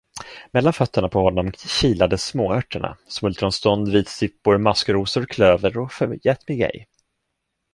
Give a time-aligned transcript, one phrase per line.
[0.51, 6.87] Mellan fötterna på honom kilade småörterna: smultronstånd, vitsippor, maskrosor, klöver och förgätmigej.